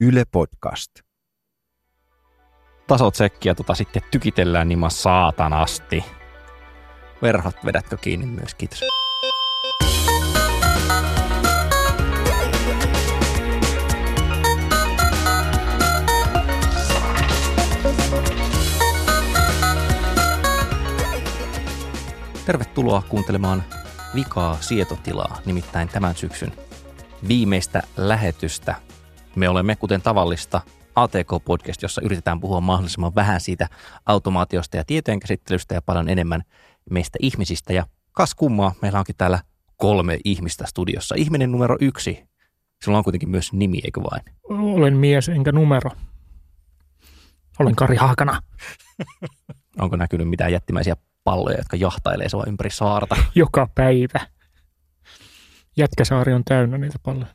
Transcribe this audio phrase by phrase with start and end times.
[0.00, 0.90] Yle Podcast.
[2.86, 6.04] tasotsekkiä tota sitten tykitellään niin saatanasti.
[7.22, 8.80] Verhot vedätkö kiinni myös, kiitos.
[22.46, 23.64] Tervetuloa kuuntelemaan
[24.14, 26.52] Vikaa sietotilaa, nimittäin tämän syksyn
[27.28, 28.87] viimeistä lähetystä.
[29.36, 30.60] Me olemme, kuten tavallista,
[30.94, 33.68] ATK-podcast, jossa yritetään puhua mahdollisimman vähän siitä
[34.06, 36.42] automaatiosta ja tietojen käsittelystä ja paljon enemmän
[36.90, 37.72] meistä ihmisistä.
[37.72, 39.40] Ja kas kummaa, meillä onkin täällä
[39.76, 41.14] kolme ihmistä studiossa.
[41.18, 42.24] Ihminen numero yksi,
[42.84, 44.22] sillä on kuitenkin myös nimi, eikö vain?
[44.48, 45.90] Olen mies enkä numero.
[47.58, 48.42] Olen Kari Haakana.
[49.80, 53.16] Onko näkynyt mitään jättimäisiä palloja, jotka jahtailee sua ympäri saarta?
[53.34, 54.20] Joka päivä.
[55.76, 57.26] Jätkäsaari on täynnä niitä palloja.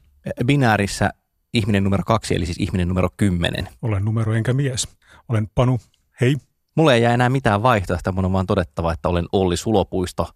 [0.45, 1.09] Binäärissä
[1.53, 3.69] ihminen numero kaksi, eli siis ihminen numero kymmenen.
[3.81, 4.87] Olen numero enkä mies.
[5.29, 5.79] Olen Panu.
[6.21, 6.37] Hei.
[6.75, 10.29] Mulle ei jää enää mitään vaihtoehtoa, mun on vaan todettava, että olen Olli Sulopuisto,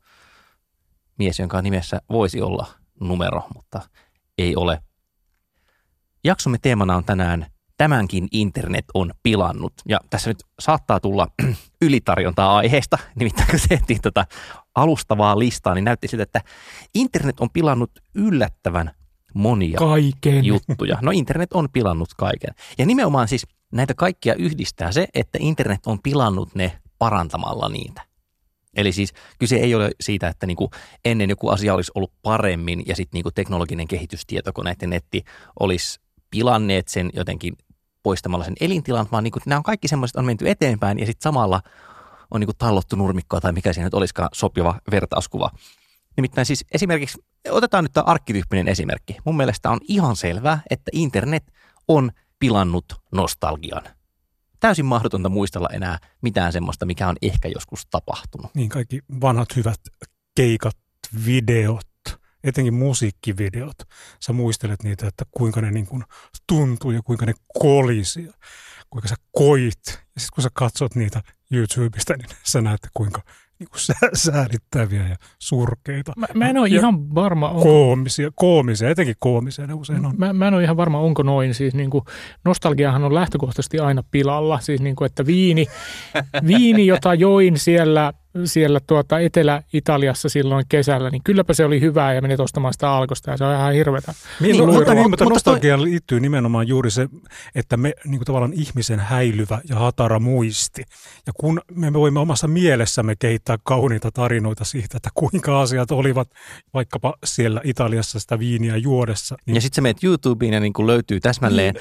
[1.18, 2.68] mies, jonka nimessä voisi olla
[3.00, 3.82] numero, mutta
[4.38, 4.82] ei ole.
[6.24, 7.46] Jaksomme teemana on tänään
[7.78, 9.74] Tämänkin internet on pilannut.
[9.88, 11.28] Ja tässä nyt saattaa tulla
[11.82, 14.26] ylitarjontaa aiheesta, nimittäin kun tehtiin tätä
[14.76, 16.42] alustavaa listaa, niin näytti siltä, että
[16.96, 18.92] internet on pilannut yllättävän
[19.38, 20.46] monia Kaiken.
[20.46, 20.98] juttuja.
[21.02, 22.54] No internet on pilannut kaiken.
[22.78, 28.02] Ja nimenomaan siis näitä kaikkia yhdistää se, että internet on pilannut ne parantamalla niitä.
[28.78, 30.72] Eli siis kyse ei ole siitä, että niinku
[31.06, 35.24] ennen joku asia olisi ollut paremmin ja sitten niinku teknologinen kehitys, tietokoneet ja netti
[35.60, 36.00] olisi
[36.32, 37.58] pilanneet sen jotenkin
[38.04, 41.62] poistamalla sen elintilan, vaan niinku, nämä on kaikki semmoiset, on menty eteenpäin ja sitten samalla
[42.32, 45.52] on niinku tallottu nurmikkoa tai mikä siinä nyt olisikaan sopiva vertauskuva.
[46.18, 47.18] Nimittäin siis esimerkiksi,
[47.50, 49.18] otetaan nyt tämä arkkityyppinen esimerkki.
[49.26, 51.44] Mun mielestä on ihan selvää, että internet
[51.88, 53.84] on pilannut nostalgian.
[54.60, 58.56] Täysin mahdotonta muistella enää mitään semmoista, mikä on ehkä joskus tapahtunut.
[58.56, 59.80] Niin kaikki vanhat hyvät
[60.36, 60.78] keikat,
[61.26, 61.88] videot,
[62.44, 63.78] etenkin musiikkivideot.
[64.26, 66.04] Sä muistelet niitä, että kuinka ne niin kuin
[66.48, 68.30] tuntuu ja kuinka ne kolisi
[68.90, 69.86] kuinka sä koit.
[69.86, 73.22] Ja sitten kun sä katsot niitä YouTubesta, niin sä näet, kuinka
[73.60, 76.14] niin kuin sä, säädittäviä ja surkeita.
[76.18, 80.14] Mä, mä en ole ja ihan varma, onko, Koomisia, koomisia, etenkin koomisia ne usein on.
[80.18, 81.54] mä, mä en ole ihan varma, onko noin.
[81.54, 82.04] Siis niin kuin,
[82.46, 84.60] nostalgiahan on lähtökohtaisesti aina pilalla.
[84.60, 85.68] Siis niin kuin, että viini,
[86.48, 88.14] viini, jota join siellä,
[88.46, 93.32] siellä tuota Etelä-Italiassa silloin kesällä, niin kylläpä se oli hyvää ja menet ostamaan sitä alkosta
[93.32, 94.14] ja se on ihan hirvetä.
[94.40, 97.10] Niin, Niin, mutta, mutta- niin, mutta mutta nostalgiaan liittyy nimenomaan juuri se,
[97.56, 100.84] että me niin kuin tavallaan ihmisen häilyvä ja hatara muisti.
[101.28, 106.30] Ja kun me voimme omassa mielessämme kehittää kauniita tarinoita siitä, että kuinka asiat olivat
[106.74, 109.36] vaikkapa siellä Italiassa sitä viiniä juodessa.
[109.46, 111.76] Niin, Ja sitten sä menet YouTubeen ja niin kuin löytyy täsmälleen,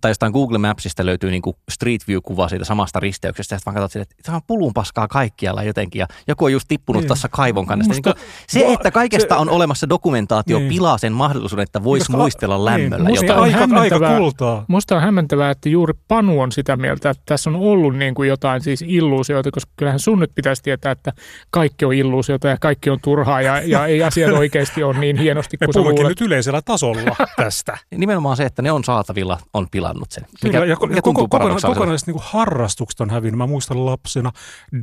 [0.00, 3.82] tai jostain Google Mapsista löytyy niin kuin Street View-kuva siitä samasta risteyksestä, ja sitten vaan
[3.82, 7.06] katsot sille, että tämä on pulun paskaa kaikkialla jotenkin, ja joku on just tippunut Niin.
[7.06, 7.92] tuossa kaivon kannesta.
[7.94, 10.68] Niin Musta- kuin, se, Va- että kaikesta se- on olemassa dokumentaatio, Niin.
[10.68, 13.54] pilaa sen mahdollisuuden, että voisi Koska- muistella lämmöllä niin, musta jotain.
[13.56, 14.64] on aika, aika kultaa.
[14.68, 18.28] Musta on hämmentävää, että juuri Panu on sitä mieltä, että tässä on ollut niin kuin
[18.28, 21.12] jotain siis illuusioita, koska kyllähän sun nyt pitäisi tietää, että
[21.50, 25.56] kaikki on illuusiota ja kaikki on turhaa ja, ja ei asiat oikeasti ole niin hienosti
[25.60, 26.20] Me kuin sä puhummekin luulet.
[26.20, 27.78] nyt yleisellä tasolla tästä.
[27.96, 30.24] Nimenomaan se, että ne on saatavilla, on pilannut sen.
[30.44, 33.38] Mikä, Kyllä, ja, mikä ja koko, kokonaiset niin harrastukset on hävinnyt.
[33.38, 34.32] Mä muistan lapsena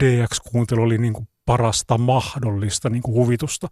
[0.04, 3.68] DX-kuuntelu oli niin kuin parasta mahdollista niin kuin huvitusta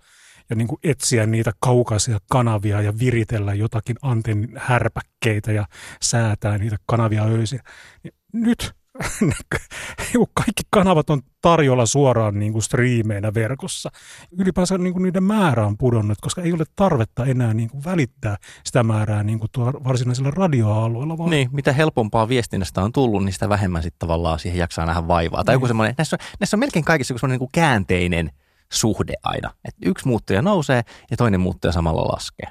[0.50, 5.66] ja niin kuin etsiä niitä kaukaisia kanavia ja viritellä jotakin antennin härpäkkeitä ja
[6.02, 7.60] säätää niitä kanavia öisin.
[8.04, 8.74] Niin Nyt
[10.34, 13.90] kaikki kanavat on tarjolla suoraan niin kuin striimeinä verkossa.
[14.38, 18.38] Ylipäänsä niin kuin niiden määrä on pudonnut, koska ei ole tarvetta enää niin kuin välittää
[18.64, 21.18] sitä määrää niin kuin tuolla varsinaisilla radioalueilla.
[21.18, 25.08] Vaan Niin, mitä helpompaa viestinnästä on tullut, niin sitä vähemmän sitten tavallaan siihen jaksaa nähdä
[25.08, 25.44] vaivaa.
[25.44, 25.70] Tai joku Niin.
[25.70, 28.32] semmoinen, näissä, on- näissä on melkein kaikissa joku semmoinen niin kuin käänteinen
[28.74, 29.52] suhde aina.
[29.66, 30.82] Et yksi muuttuja nousee
[31.12, 32.48] ja toinen muuttuja samalla laskee.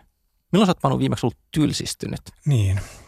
[0.53, 2.21] Milloin sä oot Panu viimeksi ollut tylsistynyt?
[2.47, 3.02] Niin, Tuo,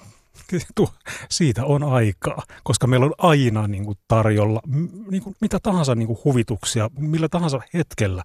[1.30, 4.60] siitä on aikaa, koska meillä on aina niin kuin tarjolla
[5.10, 8.22] niin kuin mitä tahansa niin kuin huvituksia, millä tahansa hetkellä.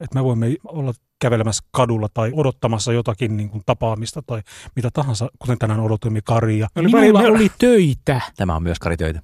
[0.00, 4.42] Että me voimme olla kävelemässä kadulla tai odottamassa jotakin niin kuin tapaamista tai
[4.76, 6.68] mitä tahansa, kuten tänään odotimme Karia.
[6.74, 8.20] Me oli Minulla välillä- oli töitä.
[8.36, 9.22] Tämä on myös karitöitä.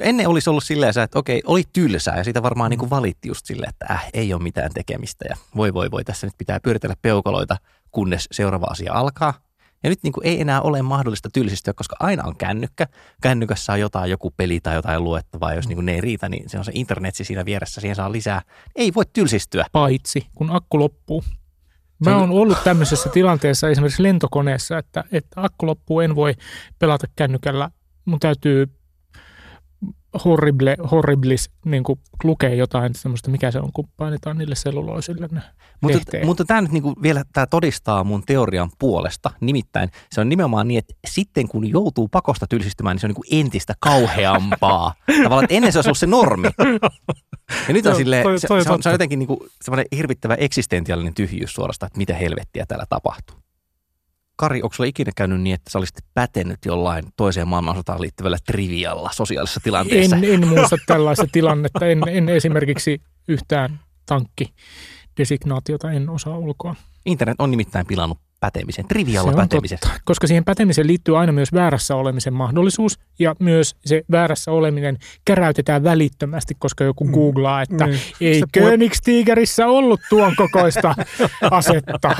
[0.00, 3.46] Ennen olisi ollut silleen, että okei, oli tylsää ja siitä varmaan niin kuin valitti just
[3.46, 6.96] silleen, että äh, ei ole mitään tekemistä ja voi voi voi, tässä nyt pitää pyöritellä
[7.02, 7.56] peukaloita,
[7.90, 9.34] kunnes seuraava asia alkaa.
[9.84, 12.86] Ja nyt niin kuin ei enää ole mahdollista tylsistyä, koska aina on kännykkä.
[13.22, 15.54] Kännykässä on jotain, joku peli tai jotain luettavaa.
[15.54, 18.12] Jos niin kuin ne ei riitä, niin se on se internetsi siinä vieressä, siihen saa
[18.12, 18.42] lisää.
[18.76, 19.66] Ei voi tylsistyä.
[19.72, 21.24] Paitsi kun akku loppuu.
[22.04, 26.34] Mä oon ollut tämmöisessä tilanteessa esimerkiksi lentokoneessa, että, että akku loppuu, en voi
[26.78, 27.70] pelata kännykällä.
[28.04, 28.68] Mun täytyy
[30.24, 35.42] horrible, horriblis niin kuin lukee jotain semmoista, mikä se on, kun painetaan niille selluloisille ne
[35.92, 39.30] Mutta, mutta tämä nyt niinku vielä tää todistaa mun teorian puolesta.
[39.40, 43.24] Nimittäin se on nimenomaan niin, että sitten kun joutuu pakosta tylsistymään, niin se on niinku
[43.30, 44.94] entistä kauheampaa.
[45.22, 46.48] Tavallaan, että ennen se olisi ollut se normi.
[47.68, 47.92] Ja nyt on
[48.22, 51.98] toi- se, toi se, on, se on jotenkin niinku semmoinen hirvittävä eksistentiaalinen tyhjyys suorastaan, että
[51.98, 53.36] mitä helvettiä täällä tapahtuu.
[54.36, 59.10] Kari, onko sulla ikinä käynyt niin, että sä olisit pätenyt jollain toiseen maailmansotaan liittyvällä trivialla
[59.12, 60.16] sosiaalisessa tilanteessa?
[60.16, 61.86] En, en muista tällaista tilannetta.
[61.86, 63.80] En, en esimerkiksi yhtään
[65.18, 66.74] tankkidesignaatiota en osaa ulkoa.
[67.06, 69.78] Internet on nimittäin pilannut pätemisen, trivialla Se pätemisen.
[69.78, 74.98] totta, koska siihen pätemiseen liittyy aina myös väärässä olemisen mahdollisuus ja myös se väärässä oleminen
[75.24, 78.00] käräytetään välittömästi, koska joku googlaa, että Niin.
[78.20, 80.94] ei Se puhe- Königstigerissä ollut tuon kokoista
[81.50, 82.10] asetta.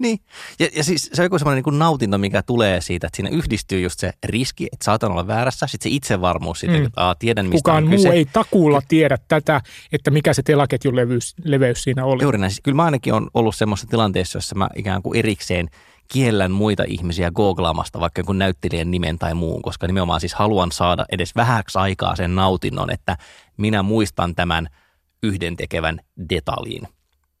[0.00, 0.18] Niin,
[0.58, 3.80] ja, ja siis se on joku semmoinen niin nautinto, mikä tulee siitä, että siinä yhdistyy
[3.80, 6.84] just se riski, että saatan olla väärässä, sitten se itsevarmuus siitä, Mm.
[6.86, 8.08] että aa, tiedän mistä Kukaan on muu kyse.
[8.08, 9.60] ei takuulla tiedä tätä,
[9.92, 12.22] että mikä se telaketjun leveys, leveys siinä oli.
[12.22, 12.50] Juuri näin.
[12.50, 15.68] Siis Kyllä mä ainakin on ollut semmoisessa tilanteessa, jossa mä ikään kuin erikseen
[16.08, 21.04] kiellän muita ihmisiä googlaamasta vaikka jonkun näyttelijän nimen tai muun, koska nimenomaan siis haluan saada
[21.12, 23.16] edes vähäksi aikaa sen nautinnon, että
[23.56, 24.68] minä muistan tämän
[25.22, 26.00] yhdentekevän
[26.30, 26.88] detaljin.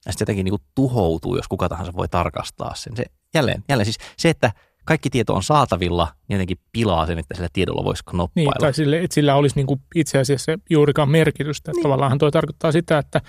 [0.06, 2.96] Ja sitten jotenkin niin kuin tuhoutuu, jos kuka tahansa voi tarkastaa sen.
[2.96, 3.04] Se,
[3.34, 4.52] jälleen, jälleen siis se, että
[4.84, 8.52] kaikki tieto on saatavilla, niin jotenkin pilaa sen, että sillä tiedolla voisi Niin, knoppailla.
[8.60, 11.72] tai sille, että sillä olisi niin kuin itse asiassa juurikaan merkitystä.
[11.72, 11.82] Niin.
[11.82, 13.20] Tavallaan tuo tarkoittaa sitä, että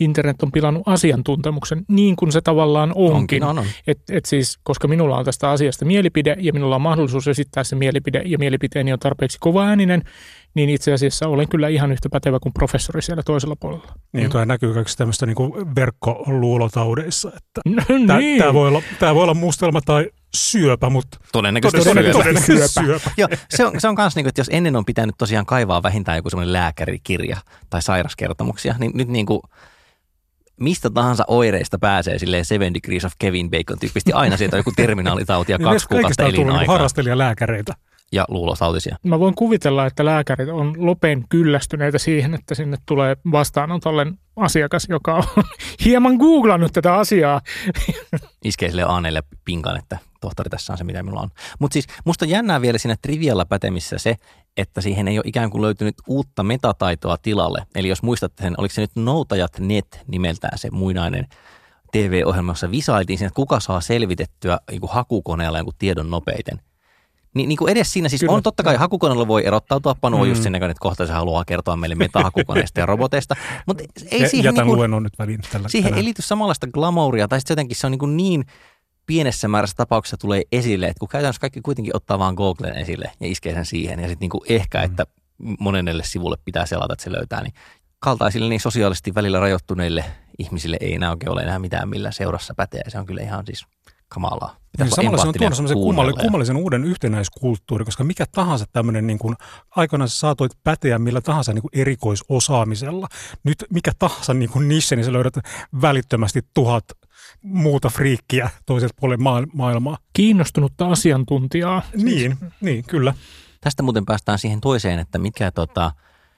[0.00, 3.16] internet on pilannut asiantuntemuksen niin kuin se tavallaan onkin.
[3.16, 3.64] Onkin, on, on.
[3.86, 7.76] Et, et siis, koska minulla on tästä asiasta mielipide ja minulla on mahdollisuus esittää se
[7.76, 10.02] mielipide ja mielipiteeni on tarpeeksi kovaääninen,
[10.54, 13.92] niin itse asiassa olen kyllä ihan yhtä pätevä kuin professori siellä toisella puolella.
[14.12, 14.30] Niin, Mm.
[14.32, 18.54] tuo näkyy kaikissa tämmöistä niinku verkkoluulotaudeissa, että No, tämä niin.
[18.54, 22.44] voi, olla, tää voi olla mustelma tai syöpä, mutta Todennäköisesti, Todennäköisesti syöpä.
[22.44, 23.00] todennäköisesti syöpä.
[23.00, 23.10] syöpä.
[23.16, 26.16] Joo, se on, se on kans niinku, että jos ennen on pitänyt tosiaan kaivaa vähintään
[26.16, 27.36] joku semmoinen lääkärikirja
[27.70, 29.42] tai sairaskertomuksia, niin nyt niinku
[30.60, 34.72] mistä tahansa oireista pääsee silleen Seven Degrees of Kevin Bacon tyyppisesti aina sieltä on joku
[34.76, 37.74] terminalitauti ja Niin kaksi kaikista kuukautta tullut niinku elinaikaa harrastelijalääkäreitä.
[38.12, 38.96] ja luulotautisia.
[39.02, 44.06] Mä voin kuvitella, että lääkärit on lopen kyllästyneitä siihen, että sinne tulee vastaanotolle
[44.36, 45.24] asiakas, joka on
[45.84, 47.40] hieman googlannut tätä asiaa.
[48.44, 51.30] Iskee sille aaneille pinkan, että tohtori tässä on se, mitä minulla on.
[51.58, 54.16] Mutta siis musta on jännää vielä siinä trivialla pätemissä se,
[54.56, 57.66] että siihen ei ole ikään kuin löytynyt uutta metataitoa tilalle.
[57.74, 61.26] Eli jos muistatte sen, oliko se nyt Noutajat Net nimeltään se muinainen
[61.92, 66.60] TV-ohjelma, jossa visailtiin siinä, että kuka saa selvitettyä niin kuin hakukoneella jonkun tiedon nopeiten.
[67.34, 68.32] Niin, niin kuin edes siinä siis Kyllä.
[68.32, 70.28] on totta kai hakukoneella voi erottautua, Panu on Mm.
[70.28, 73.36] just sen näköinen, että kohta se haluaa kertoa meille metahakukoneista ja roboteista,
[73.66, 75.98] mutta ei Ja- siihen Jätän niin kuin, luennon nyt väliin tällä siihen tänään.
[75.98, 78.44] ei liity samanlaista glamouria, tai sitten jotenkin se on niin, kuin niin
[79.06, 83.26] pienessä määrässä tapauksessa tulee esille, että kun käytännössä kaikki kuitenkin ottaa vaan Googlen esille ja
[83.26, 84.84] iskee sen siihen, ja sitten niin kuin ehkä, Mm.
[84.84, 85.06] että
[85.58, 87.54] monelle sivulle pitää selata, että se löytää, niin
[87.98, 90.04] kaltaisille niin sosiaalisesti välillä rajoittuneille
[90.38, 92.82] ihmisille ei enää oikein ole enää mitään millä seurassa pätee.
[92.88, 93.66] Se on kyllä ihan siis
[94.10, 94.56] kamalaa.
[94.78, 98.64] Niin samalla se on tuonut semmoisen kuunnella kummalli, ja- kummallisen uuden yhtenäiskulttuuri, koska mikä tahansa
[98.72, 99.36] tämmöinen, niin kuin,
[99.76, 103.08] aikanaan sä saatoit päteä millä tahansa niin kuin erikoisosaamisella.
[103.44, 105.34] Nyt mikä tahansa niin kuin niche, niin sä löydät
[105.82, 106.84] välittömästi tuhat
[107.42, 109.98] muuta friikkiä toiselta puolelle maa- maailmaa.
[110.12, 111.82] Kiinnostunutta asiantuntijaa.
[111.96, 113.14] Niin, niin, kyllä.
[113.60, 115.92] Tästä muuten päästään siihen toiseen, että mikä tota,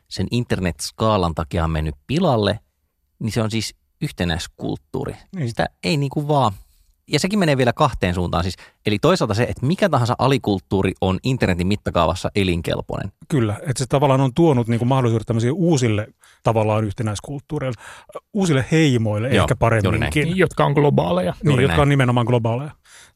[0.09, 2.61] sen internet-skaalan takia on mennyt pilalle,
[3.19, 5.17] niin se on siis yhtenäiskulttuuri.
[5.37, 5.49] Niin.
[5.49, 6.53] Sitä ei niinku vaan,
[7.09, 8.57] ja sekin menee vielä kahteen suuntaan siis.
[8.87, 13.13] Eli toisaalta se, että mikä tahansa alikulttuuri on internetin mittakaavassa elinkelpoinen.
[13.29, 16.09] Kyllä, että se tavallaan on tuonut niin kuin mahdollisuudet tämmöisille uusille
[16.43, 17.83] tavallaan yhtenäiskulttuureille,
[18.33, 20.37] uusille heimoille Joo, ehkä paremminkin.
[20.37, 21.35] jotka on globaaleja.
[21.45, 22.71] Niin, jotka on nimenomaan globaaleja.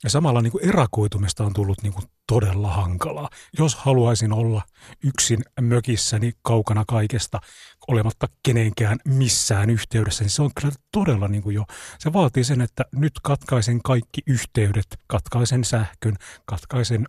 [0.05, 3.29] Ja samalla niin kuin erakoitumista on tullut niin kuin todella hankalaa.
[3.59, 4.63] Jos haluaisin olla
[5.05, 7.41] yksin mökissäni kaukana kaikesta,
[7.89, 11.65] olematta kenenkään missään yhteydessä, niin se on kyllä todella niin kuin jo,
[11.99, 17.07] se vaatii sen, että nyt katkaisen kaikki yhteydet, katkaisen sähkön, katkaisen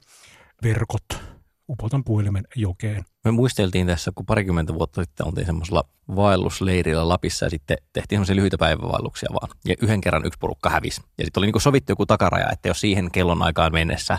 [0.63, 1.36] verkot,
[1.69, 3.05] upotan puhelimen jokeen.
[3.25, 5.83] Me muisteltiin tässä, kun parikymmentä vuotta sitten oltiin semmoisella
[6.15, 9.49] vaellusleirillä Lapissa ja sitten tehtiin semmoisia lyhyitä päivävaelluksia vaan.
[9.65, 11.01] Ja yhden kerran yksi porukka hävisi.
[11.17, 14.17] Ja sitten oli niinku sovittu joku takaraja, että jos siihen kellon aikaan mennessä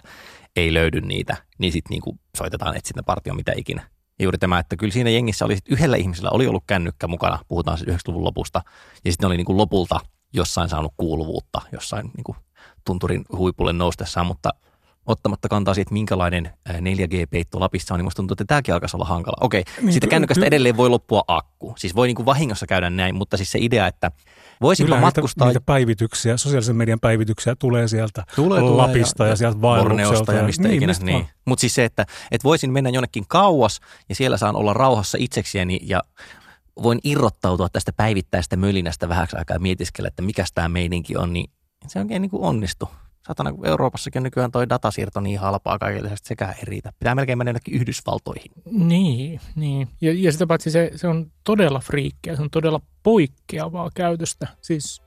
[0.56, 3.88] ei löydy niitä, niin sitten niinku soitetaan etsintäpartio mitä ikinä.
[4.18, 7.78] Ja juuri tämä, että kyllä siinä jengissä oli yhdellä ihmisellä oli ollut kännykkä mukana, puhutaan
[7.78, 8.62] siis 90-luvun lopusta,
[9.04, 10.00] ja sitten oli niinku lopulta
[10.32, 12.36] jossain saanut kuuluvuutta, jossain niinku
[12.86, 14.50] tunturin huipulle noustessaan, mutta
[15.08, 19.36] ottamatta kantaa siitä, minkälainen 4G-peitto Lapissa on, niin musta tuntuu, että tämäkin alkaisi olla hankala.
[19.40, 21.74] Okei, Niin, siitä kännykästä edelleen voi loppua akku.
[21.78, 24.10] Siis voi niin kuin vahingossa käydä näin, mutta siis se idea, että
[24.60, 29.36] voisinko Kyllä matkustaa niitä päivityksiä, sosiaalisen median päivityksiä tulee sieltä Tulee, tulee, Lapista ja, ja
[29.36, 30.32] sieltä Borneosta vaellukselta.
[30.32, 30.86] ja mistä ikinä.
[30.86, 31.26] mistä Niin.
[31.44, 35.80] Mutta siis se, että, että voisin mennä jonnekin kauas ja siellä saan olla rauhassa itsekseni
[35.82, 36.02] ja
[36.82, 41.50] voin irrottautua tästä päivittäistä mölinästä vähäksi aikaa ja mietiskellä, että mikä tämä meininki on, niin
[41.86, 42.88] se oikein niin kuin onnistu.
[43.28, 46.92] Satana, kun Euroopassakin nykyään toi datasiirto niin halpaa kaikille, että sekään ei riitä.
[46.98, 48.52] Pitää melkein mennä jonnekin Yhdysvaltoihin.
[48.70, 49.88] Niin, niin.
[50.00, 54.46] Ja, ja sitä paitsi se, se on todella friikkiä, se on todella poikkeavaa käytöstä.
[54.60, 55.02] Siis,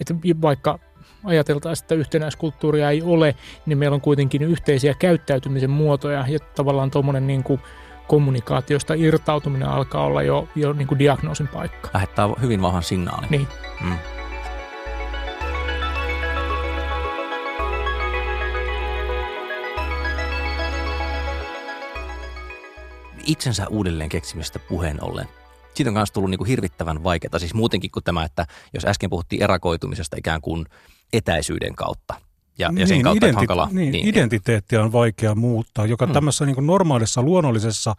[0.00, 0.78] että vaikka
[1.24, 3.34] ajateltaisiin, että yhtenäiskulttuuria ei ole,
[3.66, 7.60] niin meillä on kuitenkin yhteisiä käyttäytymisen muotoja ja tavallaan tuommoinen niin kuin
[8.08, 11.90] kommunikaatiosta irtautuminen alkaa olla jo, jo niin kuin diagnoosin paikka.
[11.94, 13.30] Lähettää hyvin vahvan signaalin.
[13.30, 13.48] Niin.
[13.84, 14.17] Mm.
[23.28, 25.28] Itsensä uudelleen keksimistä puheen ollen.
[25.74, 29.10] Siitä on myös tullut niin kuin hirvittävän vaikeaa, siis muutenkin kuin tämä, että jos äsken
[29.10, 30.66] puhuttiin erakoitumisesta ikään kuin
[31.12, 32.14] etäisyyden kautta
[32.58, 33.68] ja, ja sen kautta, että hankala.
[33.72, 36.12] niin, niin, identiteettiä on vaikea muuttaa, joka Hmm.
[36.12, 37.94] tämmöisessä niin normaalissa, luonnollisessa,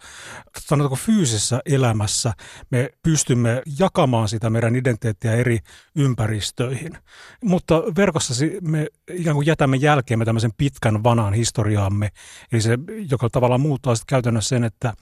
[0.60, 2.34] sanotaanko fyysisessä elämässä
[2.72, 5.60] me pystymme jakamaan sitä meidän identiteettiä eri
[5.96, 6.98] ympäristöihin.
[7.44, 12.10] Mutta verkossa si- me ikään kuin jätämme jälkeemme tämmöisen pitkän vanhan historiaamme,
[12.52, 12.78] eli se,
[13.12, 14.94] joka tavallaan muuttaa sitten käytännössä sen, että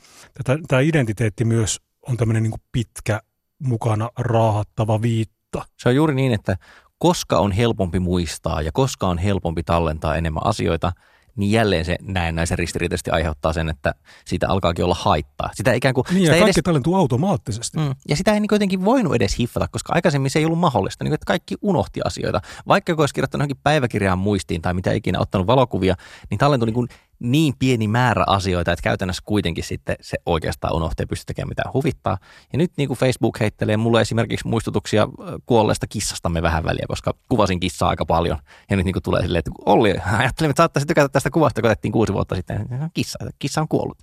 [0.67, 3.19] tämä identiteetti myös on tämmöinen niin pitkä,
[3.59, 5.65] mukana raahattava viitta.
[5.79, 6.57] Se on juuri niin, että
[6.99, 10.91] koska on helpompi muistaa ja koska on helpompi tallentaa enemmän asioita,
[11.35, 13.93] niin jälleen se näennäisen ristiriitaisesti aiheuttaa sen, että
[14.25, 15.49] siitä alkaakin olla haittaa.
[15.53, 17.77] Sitä ikään kuin, Niin, sitä ja kaikki edes, tallentuu automaattisesti.
[17.77, 21.03] mm, ja sitä ei niin jotenkin voinut edes hiffata, koska aikaisemmin se ei ollut mahdollista,
[21.03, 22.41] niin kuin, että kaikki unohti asioita.
[22.67, 25.95] Vaikka joku olisi kirjoittanut johonkin päiväkirjaan muistiin tai mitä ikinä ottanut valokuvia,
[26.29, 26.87] niin tallentui niin, kuin
[27.19, 31.73] niin pieni määrä asioita, että käytännössä kuitenkin sitten se oikeastaan unohtuu ja pysty tekemään mitään
[31.73, 32.17] huvittaa.
[32.53, 35.07] Ja nyt niin kuin Facebook heittelee mulle esimerkiksi muistutuksia
[35.45, 38.37] kuolleesta kissastamme vähän väliä, koska kuvasin kissaa aika paljon.
[38.69, 41.71] Ja nyt niin kuin tulee silleen, että Olli, ajattelin, että saattaisi tykätä tästä kuvasta, kun
[41.71, 42.67] otettiin kuusi vuotta sitten.
[42.93, 43.97] Kissa, kissa on kuollut.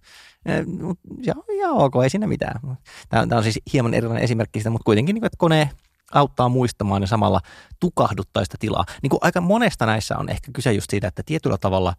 [1.26, 2.61] Ja, ja ok, ei siinä mitään.
[3.09, 5.71] Tämä, tämä on siis hieman erilainen esimerkki siitä, mutta kuitenkin, niin kuin, että kone
[6.12, 7.40] auttaa muistamaan ja samalla
[7.80, 8.85] tukahduttaa sitä tilaa.
[9.02, 11.94] Niin kuin aika monesta näissä on ehkä kyse just siitä, että tietyllä tavalla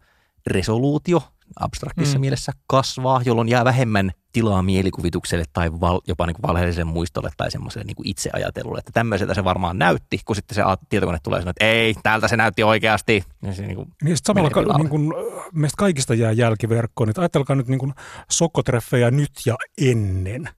[0.46, 1.22] resoluutio
[1.60, 2.20] abstraktissa Mm.
[2.20, 7.50] mielessä kasvaa, jolloin jää vähemmän tilaa mielikuvitukselle tai val, jopa niin kuin valheelliselle muistolle tai
[7.50, 8.78] semmoiselle niin kuin itseajattelulle.
[8.78, 12.36] Että tämmöiseltä se varmaan näytti, kun sitten se tietokone tulee sanoa, että ei, täältä se
[12.36, 13.24] näytti oikeasti.
[13.42, 15.14] Ja se niin kuin, Niin samalla ka, niin kun,
[15.52, 17.10] meistä kaikista jää jälkiverkkoon.
[17.10, 17.94] Että ajatelkaa nyt niin kun
[18.30, 20.48] sokkotreffejä nyt ja ennen.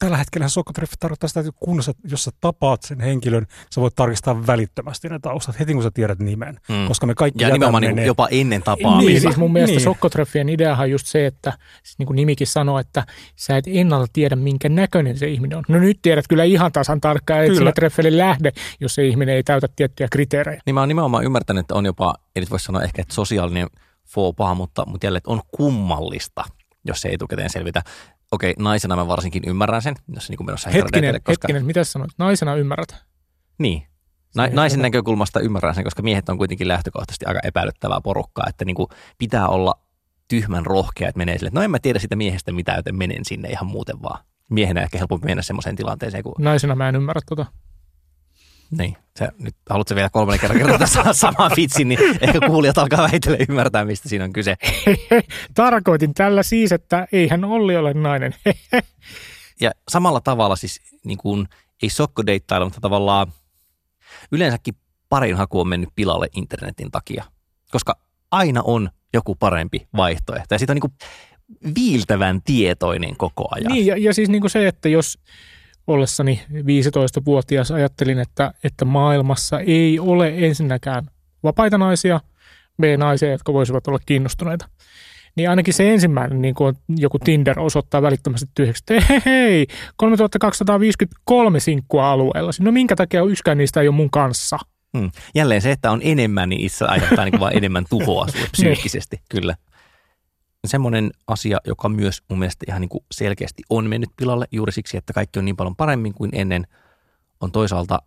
[0.00, 3.94] Tällä hetkellä sokkotreffi tarkoittaa sitä, että kun sä, jos sä tapaat sen henkilön, sä voit
[3.94, 6.60] tarkistaa välittömästi ne taustat heti kun sä tiedät nimen.
[6.68, 6.88] Mm.
[6.88, 8.06] Koska me kaikki ja nimenomaan niin ne.
[8.06, 8.98] jopa ennen tapaamista.
[8.98, 9.84] Niin, Niin, siis mun mielestä niin.
[9.84, 11.52] sokkotreffien ideahan on just se, että
[11.82, 15.64] siis niin kuin nimikin sanoo, että sä et ennalta tiedä, minkä näköinen se ihminen on.
[15.68, 17.58] No nyt tiedät kyllä ihan tasan tarkkaan, että Kyllä.
[17.58, 20.60] sille treffelle lähde, jos se ihminen ei täytä tiettyjä kriteerejä.
[20.66, 23.68] Niin mä oon nimenomaan ymmärtänyt, että on jopa, ei nyt voi sanoa ehkä, että sosiaalinen
[24.06, 26.44] faux pas, mutta, mutta jälleen, että on kummallista,
[26.84, 27.82] jos se ei etukäteen selvitä.
[28.30, 31.30] Okei, naisena mä varsinkin ymmärrän sen, jos se niin menossa Hetkinen, koska...
[31.30, 32.10] hetkinen, mitä sä sanoit?
[32.18, 32.96] Naisena ymmärrät.
[33.58, 33.82] Niin.
[34.34, 38.64] Na, Se- naisen näkökulmasta ymmärrän sen, koska miehet on kuitenkin lähtökohtaisesti aika epäilyttävää porukkaa, että
[38.64, 39.74] niin kuin pitää olla
[40.28, 43.24] tyhmän rohkea, että menee sille, että no en mä tiedä sitä miehestä mitään, joten menen
[43.24, 44.24] sinne ihan muuten vaan.
[44.50, 47.46] Miehenä ehkä helpompi mennä semmoiseen tilanteeseen, kun Naisena mä en ymmärrä tota.
[48.78, 53.08] Niin, se, nyt haluatko vielä kolmannen kerran kertoa sa- saman vitsin, niin ehkä kuulijat alkaa
[53.10, 54.56] väitellä ymmärtää, mistä siinä on kyse.
[55.54, 58.34] Tarkoitin tällä siis, että eihän Olli ole nainen.
[59.62, 61.48] Ja samalla tavalla siis niin kuin,
[61.82, 63.32] ei sokkodeittailla, mutta tavallaan
[64.32, 64.74] yleensäkin
[65.08, 67.24] parin haku on mennyt pilalle internetin takia,
[67.70, 67.98] koska
[68.30, 70.54] aina on joku parempi vaihtoehto.
[70.54, 73.72] Ja siitä on niin kuin viiltävän tietoinen koko ajan.
[73.72, 75.18] Niin, ja, ja siis niin kuin se, että jos
[75.90, 81.04] ollessani 15-vuotias ajattelin, että, että maailmassa ei ole ensinnäkään
[81.42, 82.20] vapaita naisia,
[82.82, 84.68] B-naisia, jotka voisivat olla kiinnostuneita.
[85.36, 89.66] Niin ainakin se ensimmäinen, niin kuin joku Tinder osoittaa välittömästi tyhjäksi, että hei, hei
[89.96, 92.50] 3253 sinkkua alueella.
[92.60, 94.58] No minkä takia yksikään niistä ei ole mun kanssa?
[94.98, 95.10] Hmm.
[95.34, 99.54] Jälleen se, että on enemmän, niin itse aiheuttaa niin vaan enemmän tuhoa sulle psyykkisesti, kyllä.
[100.66, 104.96] Semmoinen asia, joka myös mun mielestä ihan niin kuin selkeästi on mennyt pilalle juuri siksi,
[104.96, 106.66] että kaikki on niin paljon paremmin kuin ennen,
[107.40, 107.98] on toisaalta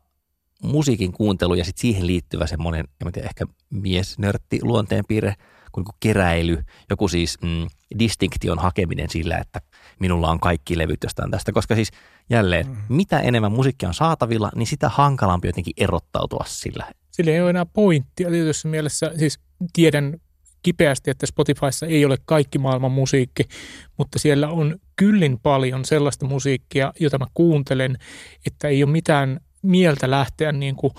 [0.64, 5.36] musiikin kuuntelu ja sitten siihen liittyvä semmoinen, en mä tiedä, ehkä miesnörtti luonteenpiirre,
[5.74, 7.68] kuin niin keräily, joku siis mm,
[8.00, 9.62] distinktion hakeminen sillä, että
[10.00, 11.92] minulla on kaikki levyt jostain tästä, koska siis
[12.30, 12.76] jälleen, mm.
[12.90, 16.86] mitä enemmän musiikkia on saatavilla, niin sitä hankalampi jotenkin erottautua sillä.
[17.12, 19.12] Sillä ei ole enää pointtia tietyssä mielessä.
[19.18, 19.40] Siis
[19.74, 20.22] tiedän
[20.64, 23.44] kipeästi, että Spotifyssa ei ole kaikki maailman musiikki,
[23.98, 27.98] mutta siellä on kyllin paljon sellaista musiikkia, jota mä kuuntelen,
[28.46, 30.94] että ei ole mitään mieltä lähteä niin kuin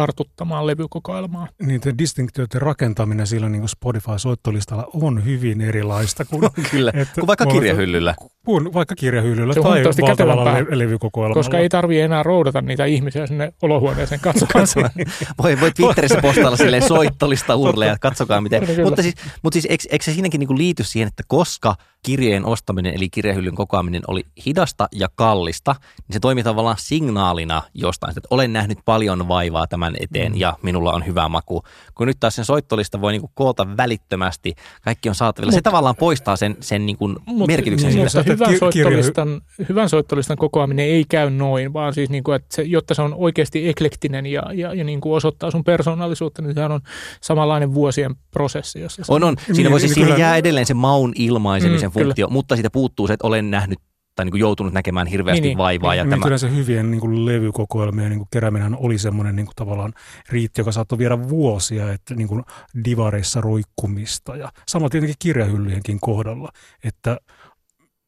[0.00, 1.48] kartuttamaan levykokoelmaa.
[1.62, 8.14] Niiden distinktioiden rakentaminen sillä niin Spotify-soittolistalla on hyvin erilaista kuin, Kyllä, että kuin vaikka kirjahyllyllä.
[8.44, 11.34] Kuin vaikka kirjahyllyllä tai valtavalla le- levykokoelmalla.
[11.34, 14.66] Koska ei tarvitse enää roudata niitä ihmisiä sinne olohuoneeseen katsomaan.
[15.42, 18.62] voi, voi Twitterissä postailla silleen soittolista urleja, katsokaa miten.
[18.84, 22.94] mutta siis, mutta siis eikö, eikö se siinäkin niin liity siihen, että koska kirjeen ostaminen
[22.94, 25.74] eli kirjahyllyn kokoaminen oli hidasta ja kallista,
[26.08, 30.38] niin se toimi tavallaan signaalina jostain, että olen nähnyt paljon vaivaa tämän eteen mm.
[30.38, 31.62] ja minulla on hyvä maku.
[31.94, 35.50] Kun nyt taas sen soittolista voi niinku koota välittömästi, kaikki on saatavilla.
[35.50, 38.32] Mut, se tavallaan poistaa sen, sen niinku mut, merkityksen niin, siitä.
[38.32, 43.02] Hyvän, soittolistan, hyvän soittolistan kokoaminen ei käy noin, vaan siis niinku, että se, jotta se
[43.02, 46.80] on oikeasti eklektinen ja, ja, ja niinku osoittaa sun persoonallisuutta, niin sehän on
[47.20, 48.80] samanlainen vuosien prosessi.
[48.80, 49.36] Jos on, on.
[49.38, 52.34] Siinä, niin, voisi, niin, siihen jää edelleen se maun ilmaisemisen mm, funktio, kyllä.
[52.34, 53.78] mutta siitä puuttuu se, että olen nähnyt
[54.16, 55.58] tai niin kuin joutunut näkemään hirveästi niin, niin.
[55.58, 55.92] vaivaa.
[55.92, 56.22] Niin, ja niin, tämä...
[56.22, 59.92] Kyllä se hyvien niin kuin levykokoelmien niin kuin kerääminen oli semmoinen niin kuin tavallaan
[60.28, 62.44] riitti, joka saattoi viedä vuosia, että niin kuin
[62.84, 66.48] divareissa roikkumista ja sama tietenkin kirjahyllyjenkin kohdalla,
[66.84, 67.16] että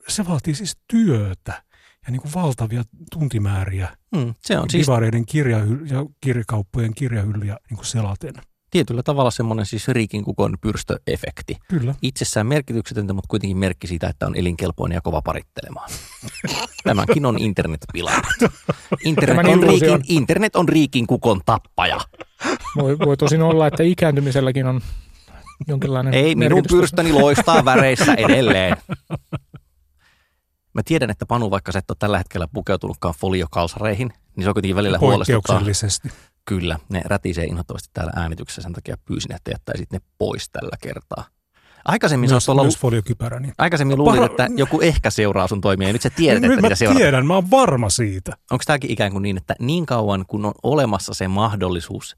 [0.09, 1.63] se vaatii siis työtä
[2.07, 5.25] ja niin kuin valtavia tuntimääriä mm, se on siis- divareiden
[5.91, 8.35] ja kirjakauppojen kirjahyllyjä niin kuin selaten
[8.71, 11.57] tietyllä tavalla semmoinen siis riikin kukon pyrstöefekti.
[11.69, 11.95] Kyllä.
[12.03, 15.91] Itsessään merkityksetöntä, mutta kuitenkin merkki siitä, että on elinkelpoinen ja kova parittelemaan.
[16.85, 18.27] Tämäkin on internet pilannut.
[19.05, 22.01] Internet on, riikin, internet on riikin kukon tappaja.
[22.77, 24.81] Voi, voi tosin olla, että ikääntymiselläkin on
[25.69, 28.77] jonkinlainen Ei, minun pyrstöni loistaa väreissä edelleen.
[30.75, 34.55] Mä tiedän, että Panu, vaikka sä et ole tällä hetkellä pukeutunutkaan foliokalsareihin, niin se on
[34.55, 35.63] kuitenkin välillä huolestuttaa.
[36.49, 41.25] Kyllä, ne rätisee inhottavasti täällä äänityksessä, sen takia pyysin, että jättäisit ne pois tällä kertaa.
[41.85, 42.55] Aikaisemmin myös, se.
[42.55, 43.41] Myös foliokypärä.
[43.41, 43.55] Niin.
[43.59, 44.31] Aikaisemmin luulin, Par...
[44.31, 46.99] että joku ehkä seuraa sun toimia, ja nyt sä tiedät, nyt että mä niitä seuraa.
[46.99, 48.33] tiedän, mä oon varma siitä.
[48.51, 52.17] Onko tämäkin ikään kuin niin, että niin kauan kun on olemassa se mahdollisuus,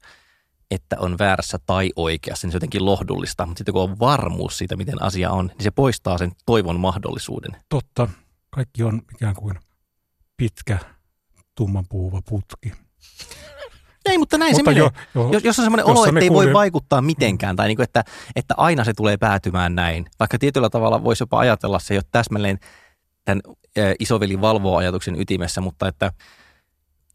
[0.71, 3.45] että on väärässä tai oikeassa, niin se on jotenkin lohdullista.
[3.45, 7.51] Mutta sitten kun on varmuus siitä, miten asia on, niin se poistaa sen toivon mahdollisuuden.
[7.69, 8.07] Totta.
[8.49, 9.59] Kaikki on ikään kuin
[10.37, 10.79] pitkä,
[11.55, 12.71] tumman puhuva putki.
[14.05, 15.01] Ei, mutta näin mutta se jo, menee.
[15.15, 18.03] Jo, jos, jos on semmoinen olo, että ei voi vaikuttaa mitenkään, tai niin kuin, että,
[18.35, 22.59] että aina se tulee päätymään näin, vaikka tietyllä tavalla voisi jopa ajatella se jo täsmälleen
[23.25, 23.41] tämän
[23.99, 26.11] isoveli valvoo ajatuksen ytimessä, mutta että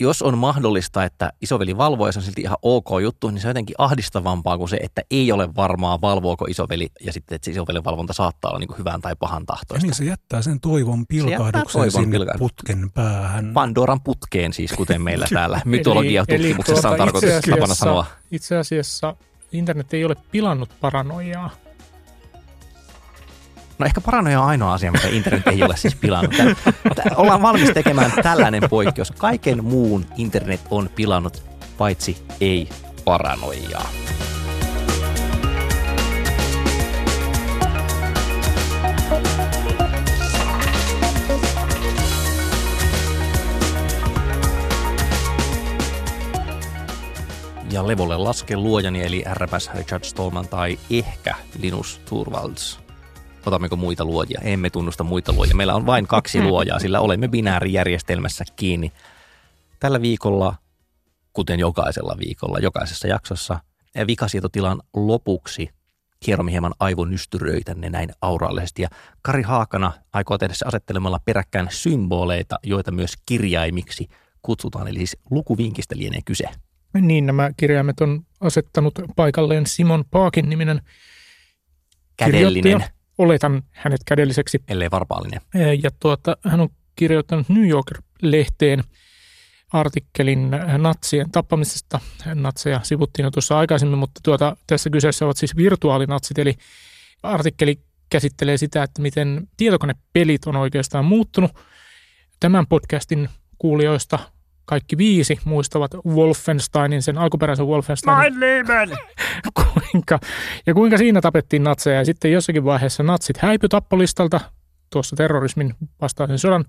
[0.01, 3.49] jos on mahdollista, että isoveli valvoo ja se on silti ihan ok juttu, niin se
[3.49, 7.51] on jotenkin ahdistavampaa kuin se, että ei ole varmaa, valvooko isoveli ja sitten, että se
[7.51, 9.87] isovelin valvonta saattaa olla niin kuin hyvän tai pahan tahtoista.
[9.87, 12.39] Ja niin se jättää sen toivon pilkahduksen toivon sinne pilkahdus.
[12.39, 13.51] putken päähän.
[13.55, 18.07] Pandoran putkeen siis, kuten meillä täällä mytologiatutkimuksessa tuota, on tarkoitus tapana sanoa.
[18.31, 19.17] Itse asiassa
[19.53, 21.51] internet ei ole pilannut paranoiaa
[23.79, 26.37] No ehkä paranoja on ainoa asia, mitä internet ei ole siis pilannut.
[26.37, 26.55] Tää,
[26.95, 29.11] tää, ollaan valmis tekemään tällainen poikkeus.
[29.11, 31.43] Kaiken muun internet on pilannut,
[31.79, 32.69] paitsi ei
[33.05, 33.89] paranoiaa.
[47.71, 52.86] ja levolle laske luojani eli RPS Richard Stallman tai ehkä Linus Turvalds
[53.47, 54.41] otammeko muita luojia.
[54.45, 55.55] Emme tunnusta muita luojia.
[55.55, 58.93] Meillä on vain kaksi luojaa, sillä olemme binäärijärjestelmässä kiinni.
[59.81, 60.55] Tällä viikolla,
[61.33, 63.61] kuten jokaisella viikolla, jokaisessa jaksossa,
[64.07, 65.69] vikasietotilan lopuksi
[66.27, 68.83] hieromme hieman aivonystyröitänne näin aurallisesti.
[68.83, 68.89] Ja
[69.23, 74.09] Kari Haakana aikoo tehdä se asettelemalla peräkkäin symboleita, joita myös kirjaimiksi
[74.43, 74.89] kutsutaan.
[74.89, 76.45] Eli siis lukuvinkistä lienee kyse.
[77.01, 80.83] Niin, nämä kirjaimet on asettanut paikalleen Simon Paakin niminen
[82.17, 82.85] Kädellinen
[83.19, 84.63] oletan hänet kädelliseksi.
[84.69, 85.41] Ellei varpaallinen.
[85.83, 88.85] Ja tuota, hän on kirjoittanut New Yorker-lehteen
[89.73, 92.01] artikkelin natsien tappamisesta.
[92.35, 96.55] Natseja sivuttiin jo tuossa aikaisemmin, mutta tuota, tässä kyseessä ovat siis virtuaalinatsit, eli
[97.23, 101.51] artikkeli käsittelee sitä, että miten tietokonepelit on oikeastaan muuttunut.
[102.41, 104.19] Tämän podcastin kuulijoista
[104.67, 108.39] kaikki viisi muistavat Wolfensteinin, sen alkuperäisen Wolfensteinin.
[108.39, 108.99] Mein
[109.93, 110.19] kuinka,
[110.67, 111.99] ja kuinka siinä tapettiin natseja.
[111.99, 114.41] Ja sitten jossakin vaiheessa natsit häipy tappolistalta
[114.91, 116.65] tuossa terrorismin vastaisen sodan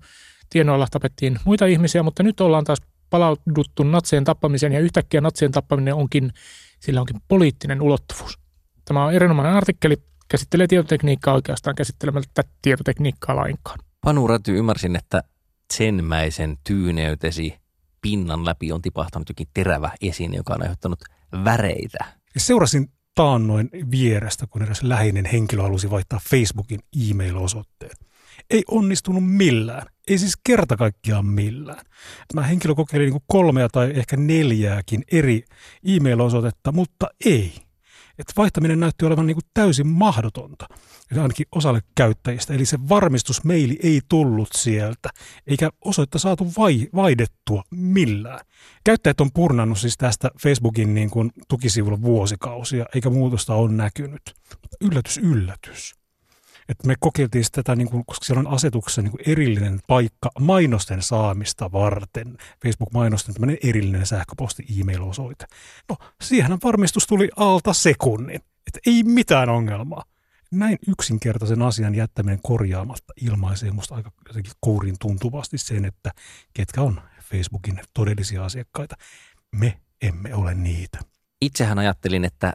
[0.50, 2.78] tienoilla tapettiin muita ihmisiä, mutta nyt ollaan taas
[3.10, 6.32] palauduttu natsien tappamiseen ja yhtäkkiä natsien tappaminen onkin,
[6.80, 8.38] sillä onkin poliittinen ulottuvuus.
[8.84, 9.96] Tämä on erinomainen artikkeli,
[10.28, 13.78] käsittelee tietotekniikkaa oikeastaan käsittelemättä tietotekniikkaa lainkaan.
[14.04, 15.22] Panu Räty, ymmärsin, että
[15.74, 17.58] senmäisen tyyneytesi
[18.02, 21.04] pinnan läpi on tipahtanut jokin terävä esine, joka on aiheuttanut
[21.44, 21.98] väreitä.
[22.36, 26.80] Seurasin taannoin vierestä, kun eräs läheinen henkilö halusi vaihtaa Facebookin
[27.10, 27.96] e-mail-osoitteen.
[28.50, 29.86] Ei onnistunut millään.
[30.08, 31.84] Ei siis kerta kaikkiaan millään.
[32.28, 35.42] Tämä henkilö kokeili niin kolmea tai ehkä neljääkin eri
[35.84, 37.67] e-mail-osoitetta, mutta ei.
[38.18, 40.66] Et vaihtaminen näytti olevan niin kuin täysin mahdotonta,
[41.16, 42.54] ainakin osalle käyttäjistä.
[42.54, 45.08] Eli se varmistusmeili ei tullut sieltä,
[45.46, 48.40] eikä osoitta saatu vai, vaihdettua millään.
[48.84, 54.22] Käyttäjät on purnannut siis tästä Facebookin niin kuin tukisivulla vuosikausia, eikä muutosta ole näkynyt.
[54.80, 55.97] Yllätys, yllätys
[56.68, 61.02] että me kokeiltiin tätä, niin kuin, koska siellä on asetuksessa niin kuin erillinen paikka mainosten
[61.02, 65.46] saamista varten, Facebook-mainosten tämmöinen erillinen sähköposti e-mail-osoite.
[65.88, 70.04] No, siihen varmistus tuli alta sekunnin, että ei mitään ongelmaa.
[70.50, 76.10] Näin yksinkertaisen asian jättäminen korjaamatta ilmaisee musta aika jotenkin kourin tuntuvasti sen, että
[76.54, 78.96] ketkä on Facebookin todellisia asiakkaita.
[79.52, 80.98] Me emme ole niitä.
[81.40, 82.52] Itsehän ajattelin, että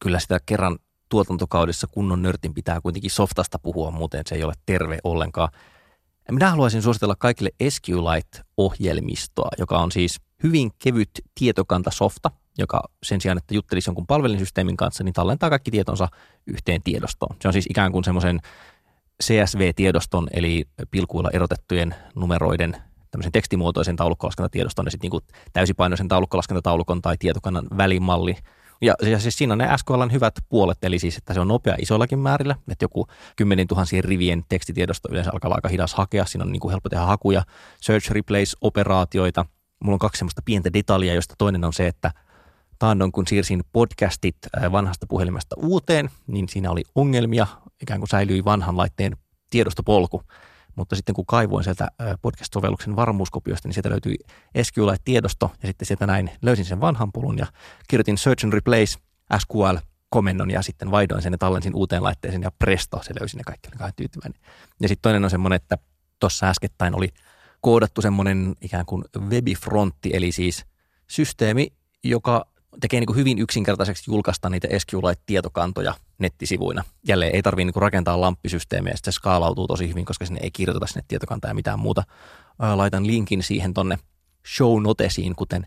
[0.00, 4.98] kyllä sitä kerran tuotantokaudessa kunnon nörtin pitää kuitenkin softasta puhua, muuten se ei ole terve
[5.04, 5.48] ollenkaan.
[6.30, 13.54] Minä haluaisin suositella kaikille SQLite-ohjelmistoa, joka on siis hyvin kevyt tietokantasofta, joka sen sijaan, että
[13.54, 16.08] juttelisi jonkun palvelinsysteemin kanssa, niin tallentaa kaikki tietonsa
[16.46, 17.36] yhteen tiedostoon.
[17.42, 18.40] Se on siis ikään kuin semmoisen
[19.22, 22.76] CSV-tiedoston, eli pilkuilla erotettujen numeroiden
[23.10, 28.36] tämmöisen tekstimuotoisen taulukkolaskentatiedostoon ja sitten niin täysipainoisen taulukkolaskentataalukon tai tietokannan välimalli–
[28.80, 31.74] ja, ja siis siinä on ne SQLn hyvät puolet, eli siis, että se on nopea
[31.78, 36.52] isollakin määrillä, että joku 10 tuhansien rivien tekstitiedosto yleensä alkaa aika hidas hakea, siinä on
[36.52, 37.42] niin kuin helppo tehdä hakuja,
[37.80, 39.44] search replace-operaatioita.
[39.80, 42.12] Mulla on kaksi semmoista pientä detaljia, josta toinen on se, että
[42.78, 44.36] taannoin kun siirsin podcastit
[44.72, 47.46] vanhasta puhelimesta uuteen, niin siinä oli ongelmia,
[47.82, 49.16] ikään kuin säilyi vanhan laitteen
[49.50, 50.22] tiedostopolku
[50.78, 51.88] mutta sitten kun kaivoin sieltä
[52.22, 54.14] podcast-sovelluksen varmuuskopiosta, niin sieltä löytyi
[54.62, 57.46] SQLite-tiedosto ja sitten sieltä näin löysin sen vanhan pulun ja
[57.88, 58.98] kirjoitin search and replace
[59.38, 59.76] SQL
[60.10, 63.68] komennon ja sitten vaihdoin sen ja tallensin uuteen laitteeseen ja presto, se löysi ne kaikki,
[63.80, 64.40] oli tyytyväinen.
[64.80, 65.78] Ja sitten toinen on semmoinen, että
[66.20, 67.08] tuossa äskettäin oli
[67.60, 70.66] koodattu semmoinen ikään kuin webifrontti, eli siis
[71.06, 71.72] systeemi,
[72.04, 72.46] joka
[72.80, 76.84] tekee niin hyvin yksinkertaiseksi julkaista niitä SQLite-tietokantoja nettisivuina.
[77.08, 81.04] Jälleen ei tarvitse niin rakentaa lamppisysteemiä, se skaalautuu tosi hyvin, koska sinne ei kirjoiteta sinne
[81.08, 82.02] tietokantaa ja mitään muuta.
[82.74, 83.98] Laitan linkin siihen tonne
[84.56, 85.66] show notesiin, kuten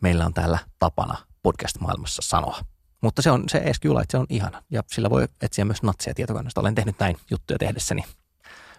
[0.00, 2.58] meillä on täällä tapana podcast-maailmassa sanoa.
[3.00, 6.60] Mutta se on se SQLite, se on ihana ja sillä voi etsiä myös natseja tietokannasta.
[6.60, 8.04] Olen tehnyt näin juttuja tehdessäni.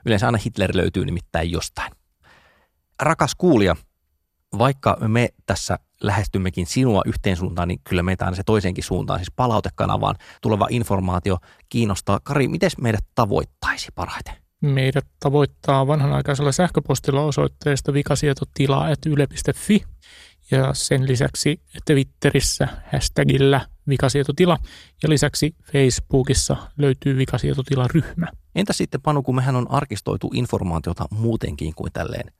[0.05, 1.91] Yleensä aina Hitler löytyy nimittäin jostain.
[2.99, 3.75] Rakas kuulija,
[4.57, 9.31] vaikka me tässä lähestymmekin sinua yhteen suuntaan, niin kyllä meitä aina se toiseenkin suuntaan, siis
[9.35, 11.37] palautekanavaan tuleva informaatio
[11.69, 12.19] kiinnostaa.
[12.23, 14.33] Kari, miten meidät tavoittaisi parhaiten?
[14.61, 19.83] Meidät tavoittaa vanhanaikaisella sähköpostilla osoitteesta vikasietotila.yle.fi
[20.51, 24.57] ja sen lisäksi Twitterissä hashtagillä vikasietotila
[25.03, 28.27] ja lisäksi Facebookissa löytyy vikasietotila-ryhmä.
[28.55, 32.31] Entä sitten Panu, kun mehän on arkistoitu informaatiota muutenkin kuin tälleen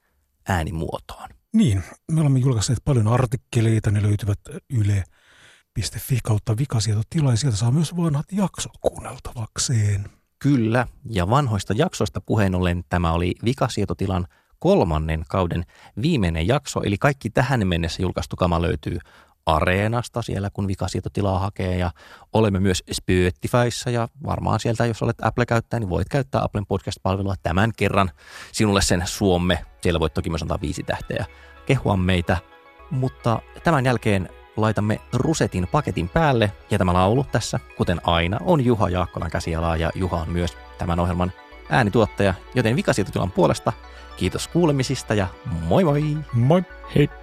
[0.47, 1.30] äänimuotoon?
[1.53, 4.39] Niin, me olemme julkaisseet paljon artikkeleita, ne löytyvät
[4.69, 10.05] yle.fi kautta vikasietotila ja sieltä saa myös vanhat jaksot kuunneltavakseen.
[10.39, 14.27] Kyllä, ja vanhoista jaksoista puheen ollen tämä oli vikasietotilan
[14.59, 15.63] kolmannen kauden
[16.01, 18.99] viimeinen jakso, eli kaikki tähän mennessä julkaistu kama löytyy
[19.45, 21.91] Areenasta siellä, kun vikasietotilaa hakee ja
[22.34, 27.71] olemme myös Spotifyssa ja varmaan sieltä, jos olet Apple-käyttäjä, niin voit käyttää Applen podcast-palvelua tämän
[27.77, 28.12] kerran.
[28.51, 31.25] Sinulle sen Suomme, siellä voit toki myös antaa viisi tähteä
[31.65, 32.38] kehua meitä,
[32.91, 38.89] mutta tämän jälkeen laitamme rusetin paketin päälle ja tämä laulu tässä, kuten aina, on Juha
[38.89, 41.32] Jaakkolan käsialaa ja Juha on myös tämän ohjelman
[41.69, 43.73] äänituottaja, joten vikasietotilan puolesta
[44.17, 45.27] kiitos kuulemisista ja
[45.67, 46.17] moi moi!
[46.34, 46.63] Moi!
[46.95, 47.22] Hei!